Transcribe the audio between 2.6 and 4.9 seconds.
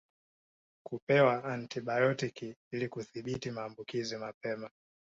ili kudhibiti maambukizi mapema